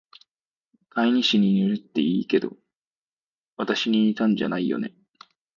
[0.89, 2.57] 飼い主に似るって言うけど、
[3.55, 4.93] わたしに似たんじゃないよね？